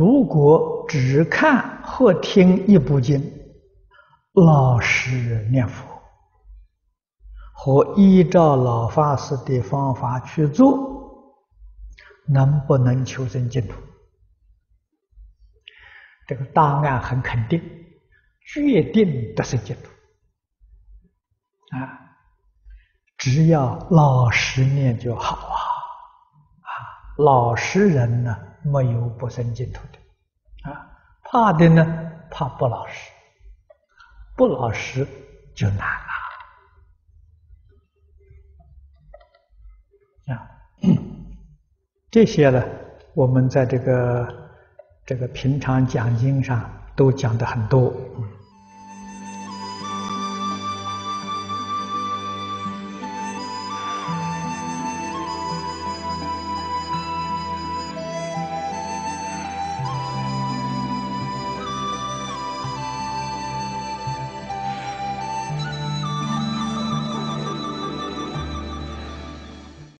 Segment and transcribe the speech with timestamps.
[0.00, 3.22] 如果只看或听一部经，
[4.32, 5.84] 老实念佛，
[7.52, 11.36] 和依照老法师的方法去做，
[12.26, 13.74] 能不能求生净土？
[16.26, 17.60] 这个答案很肯定，
[18.54, 19.82] 决定得生净土。
[21.76, 21.76] 啊，
[23.18, 25.60] 只要老实念就好啊！
[26.62, 26.72] 啊，
[27.18, 30.70] 老实人呢，没有不生净土的。
[30.70, 30.90] 啊，
[31.24, 33.10] 怕的呢，怕不老实，
[34.36, 35.06] 不老实
[35.54, 35.78] 就难
[40.28, 40.34] 了。
[40.34, 40.50] 啊，
[42.10, 42.62] 这些呢，
[43.14, 44.50] 我们在这个
[45.06, 47.92] 这个平常讲经上都讲的很多。